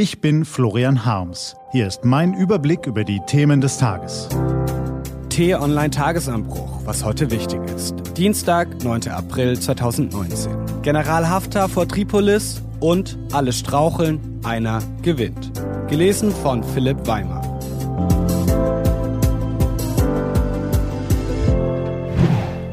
[0.00, 1.56] Ich bin Florian Harms.
[1.72, 4.28] Hier ist mein Überblick über die Themen des Tages.
[5.28, 7.96] T-Online-Tagesanbruch, was heute wichtig ist.
[8.16, 9.08] Dienstag, 9.
[9.08, 10.82] April 2019.
[10.82, 15.50] General Haftar vor Tripolis und alle straucheln, einer gewinnt.
[15.88, 17.42] Gelesen von Philipp Weimer.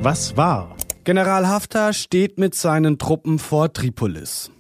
[0.04, 0.76] Was war?
[1.05, 4.52] General Haftar steht mit seinen Truppen vor Tripolis.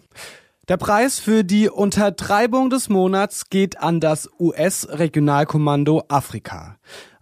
[0.67, 6.77] Der Preis für die Untertreibung des Monats geht an das US-Regionalkommando Afrika.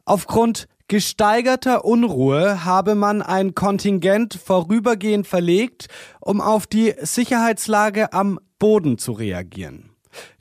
[0.06, 5.88] Aufgrund gesteigerter Unruhe habe man ein Kontingent vorübergehend verlegt,
[6.22, 9.90] um auf die Sicherheitslage am Boden zu reagieren.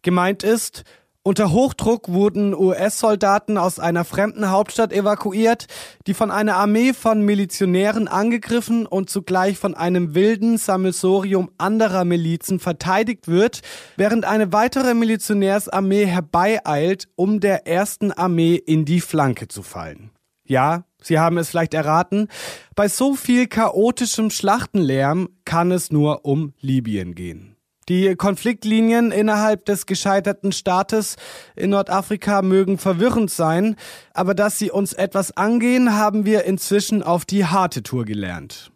[0.03, 0.85] Gemeint ist,
[1.25, 5.67] unter Hochdruck wurden US-Soldaten aus einer fremden Hauptstadt evakuiert,
[6.07, 12.59] die von einer Armee von Milizionären angegriffen und zugleich von einem wilden Sammelsorium anderer Milizen
[12.59, 13.61] verteidigt wird,
[13.97, 20.11] während eine weitere Milizionärsarmee herbeieilt, um der ersten Armee in die Flanke zu fallen.
[20.45, 22.29] Ja, Sie haben es vielleicht erraten,
[22.75, 27.52] bei so viel chaotischem Schlachtenlärm kann es nur um Libyen gehen.
[27.89, 31.17] Die Konfliktlinien innerhalb des gescheiterten Staates
[31.57, 33.77] in Nordafrika mögen verwirrend sein,
[34.15, 38.71] aber dass sie uns etwas angehen, haben wir inzwischen auf die harte Tour gelernt.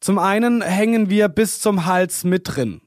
[0.00, 2.82] Zum einen hängen wir bis zum Hals mit drin.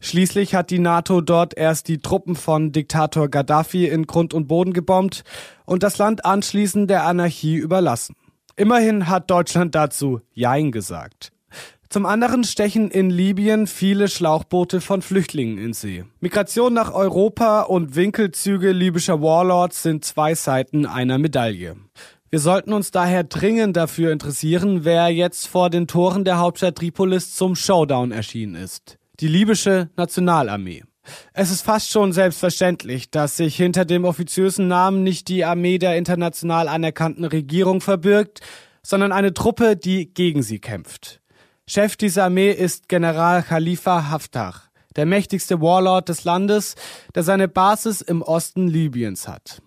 [0.00, 4.72] Schließlich hat die NATO dort erst die Truppen von Diktator Gaddafi in Grund und Boden
[4.72, 5.24] gebombt
[5.66, 8.16] und das Land anschließend der Anarchie überlassen.
[8.56, 11.32] Immerhin hat Deutschland dazu Jein gesagt.
[11.92, 16.04] Zum anderen stechen in Libyen viele Schlauchboote von Flüchtlingen in See.
[16.20, 21.74] Migration nach Europa und Winkelzüge libyscher Warlords sind zwei Seiten einer Medaille.
[22.30, 27.34] Wir sollten uns daher dringend dafür interessieren, wer jetzt vor den Toren der Hauptstadt Tripolis
[27.34, 28.96] zum Showdown erschienen ist.
[29.18, 30.84] Die libysche Nationalarmee.
[31.32, 35.96] Es ist fast schon selbstverständlich, dass sich hinter dem offiziösen Namen nicht die Armee der
[35.96, 38.42] international anerkannten Regierung verbirgt,
[38.80, 41.20] sondern eine Truppe, die gegen sie kämpft.
[41.72, 44.60] Chef dieser Armee ist General Khalifa Haftar,
[44.96, 46.74] der mächtigste Warlord des Landes,
[47.14, 49.62] der seine Basis im Osten Libyens hat.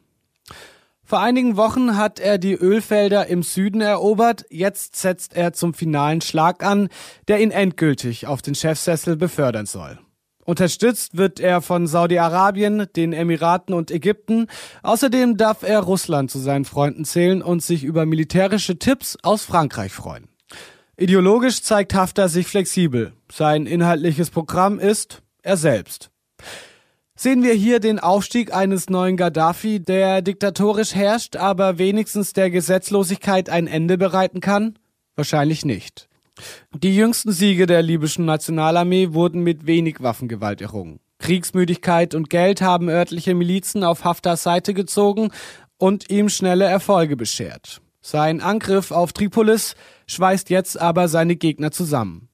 [1.05, 6.19] Vor einigen Wochen hat er die Ölfelder im Süden erobert, jetzt setzt er zum finalen
[6.19, 6.89] Schlag an,
[7.29, 9.97] der ihn endgültig auf den Chefsessel befördern soll.
[10.43, 14.47] Unterstützt wird er von Saudi-Arabien, den Emiraten und Ägypten.
[14.81, 19.93] Außerdem darf er Russland zu seinen Freunden zählen und sich über militärische Tipps aus Frankreich
[19.93, 20.32] freuen.
[20.97, 23.13] Ideologisch zeigt Haftar sich flexibel.
[23.31, 26.11] Sein inhaltliches Programm ist er selbst.
[27.15, 33.49] Sehen wir hier den Aufstieg eines neuen Gaddafi, der diktatorisch herrscht, aber wenigstens der Gesetzlosigkeit
[33.49, 34.77] ein Ende bereiten kann?
[35.15, 36.09] Wahrscheinlich nicht.
[36.75, 40.99] Die jüngsten Siege der libyschen Nationalarmee wurden mit wenig Waffengewalt errungen.
[41.19, 45.31] Kriegsmüdigkeit und Geld haben örtliche Milizen auf Haftars Seite gezogen
[45.77, 47.82] und ihm schnelle Erfolge beschert.
[48.05, 49.75] Sein Angriff auf Tripolis
[50.07, 52.27] schweißt jetzt aber seine Gegner zusammen.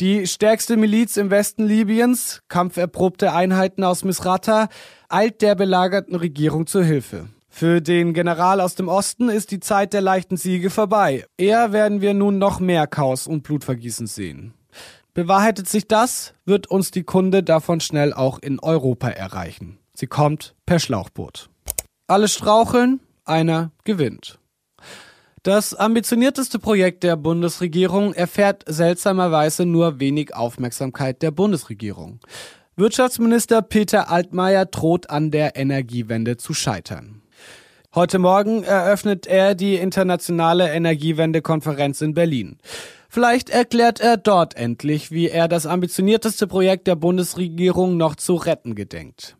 [0.00, 4.70] Die stärkste Miliz im Westen Libyens, kampferprobte Einheiten aus Misrata,
[5.10, 7.28] eilt der belagerten Regierung zur Hilfe.
[7.50, 11.26] Für den General aus dem Osten ist die Zeit der leichten Siege vorbei.
[11.36, 14.54] Eher werden wir nun noch mehr Chaos und Blutvergießen sehen.
[15.12, 19.78] Bewahrheitet sich das, wird uns die Kunde davon schnell auch in Europa erreichen.
[19.92, 21.50] Sie kommt per Schlauchboot.
[22.06, 24.38] Alle straucheln, einer gewinnt.
[25.42, 32.20] Das ambitionierteste Projekt der Bundesregierung erfährt seltsamerweise nur wenig Aufmerksamkeit der Bundesregierung.
[32.76, 37.22] Wirtschaftsminister Peter Altmaier droht an der Energiewende zu scheitern.
[37.94, 42.58] Heute Morgen eröffnet er die internationale Energiewende-Konferenz in Berlin.
[43.08, 48.74] Vielleicht erklärt er dort endlich, wie er das ambitionierteste Projekt der Bundesregierung noch zu retten
[48.74, 49.36] gedenkt.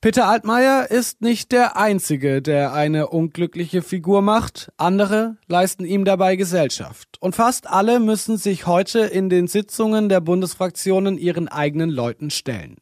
[0.00, 4.70] Peter Altmaier ist nicht der Einzige, der eine unglückliche Figur macht.
[4.76, 7.16] Andere leisten ihm dabei Gesellschaft.
[7.18, 12.76] Und fast alle müssen sich heute in den Sitzungen der Bundesfraktionen ihren eigenen Leuten stellen.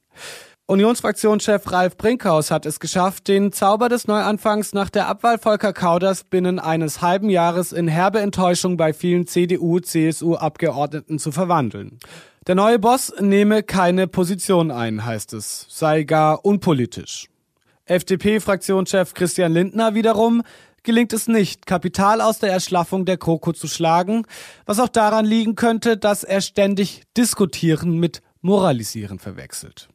[0.67, 6.25] Unionsfraktionschef Ralf Brinkhaus hat es geschafft, den Zauber des Neuanfangs nach der Abwahl Volker Kauders
[6.25, 11.99] binnen eines halben Jahres in herbe Enttäuschung bei vielen CDU-CSU-Abgeordneten zu verwandeln.
[12.47, 17.29] Der neue Boss nehme keine Position ein, heißt es, sei gar unpolitisch.
[17.87, 20.43] FDP-Fraktionschef Christian Lindner wiederum
[20.85, 24.27] gelingt es nicht, Kapital aus der Erschlaffung der Kroko zu schlagen,
[24.65, 29.89] was auch daran liegen könnte, dass er ständig Diskutieren mit Moralisieren verwechselt.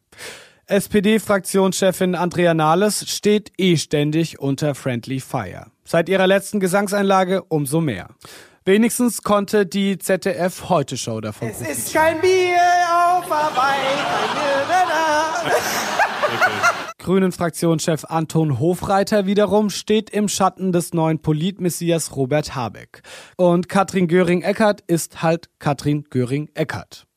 [0.65, 5.68] SPD-Fraktionschefin Andrea Nahles steht eh ständig unter Friendly Fire.
[5.86, 8.09] Seit ihrer letzten Gesangseinlage umso mehr.
[8.63, 12.59] Wenigstens konnte die ZDF Heute Show davon Es ist kein Bier
[12.95, 15.33] auf Bier da.
[16.99, 23.01] Grünen-Fraktionschef Anton Hofreiter wiederum steht im Schatten des neuen Politmessias Robert Habeck.
[23.35, 27.07] Und Katrin Göring-Eckardt ist halt Katrin Göring-Eckardt.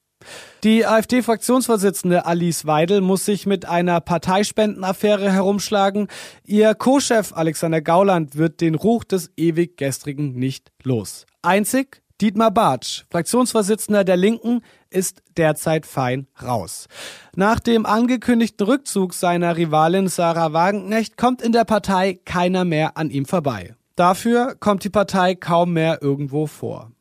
[0.62, 6.08] Die AfD-Fraktionsvorsitzende Alice Weidel muss sich mit einer Parteispendenaffäre herumschlagen.
[6.44, 11.26] Ihr Co-Chef Alexander Gauland wird den Ruch des ewig Gestrigen nicht los.
[11.42, 16.86] Einzig Dietmar Bartsch, Fraktionsvorsitzender der Linken, ist derzeit fein raus.
[17.34, 23.10] Nach dem angekündigten Rückzug seiner Rivalin Sarah Wagenknecht kommt in der Partei keiner mehr an
[23.10, 23.74] ihm vorbei.
[23.96, 26.92] Dafür kommt die Partei kaum mehr irgendwo vor.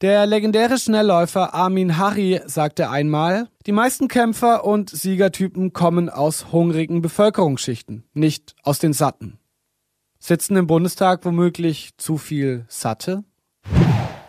[0.00, 7.02] Der legendäre Schnellläufer Armin Harry sagte einmal, die meisten Kämpfer und Siegertypen kommen aus hungrigen
[7.02, 9.38] Bevölkerungsschichten, nicht aus den Satten.
[10.18, 13.24] Sitzen im Bundestag womöglich zu viel Satte?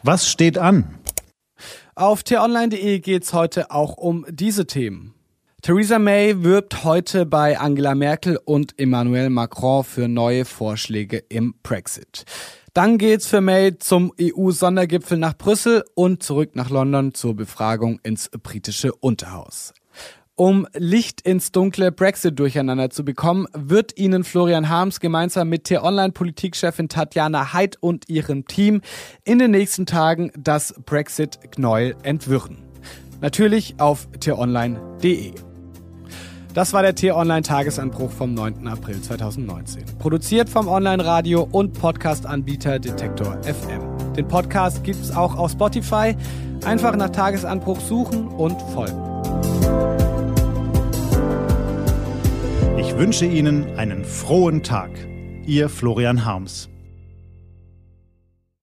[0.02, 1.00] Was steht an?
[1.96, 5.14] Auf t-online.de geht's heute auch um diese Themen.
[5.62, 12.26] Theresa May wirbt heute bei Angela Merkel und Emmanuel Macron für neue Vorschläge im Brexit.
[12.74, 18.30] Dann geht's für May zum EU-Sondergipfel nach Brüssel und zurück nach London zur Befragung ins
[18.30, 19.74] britische Unterhaus.
[20.36, 27.54] Um Licht ins dunkle Brexit-Durcheinander zu bekommen, wird Ihnen Florian Harms gemeinsam mit T-Online-Politikchefin Tatjana
[27.54, 28.82] Heid und ihrem Team
[29.24, 32.58] in den nächsten Tagen das Brexit-Knäuel entwirren.
[33.22, 35.53] Natürlich auf t-online.de.
[36.54, 38.68] Das war der T-Online-Tagesanbruch vom 9.
[38.68, 39.86] April 2019.
[39.98, 44.14] Produziert vom Online-Radio und Podcast-Anbieter Detektor FM.
[44.14, 46.16] Den Podcast gibt es auch auf Spotify.
[46.64, 49.02] Einfach nach Tagesanbruch suchen und folgen.
[52.78, 54.92] Ich wünsche Ihnen einen frohen Tag.
[55.48, 56.70] Ihr Florian Harms.